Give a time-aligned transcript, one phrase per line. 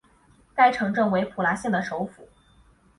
[0.55, 2.27] 该城镇为普拉县的首府。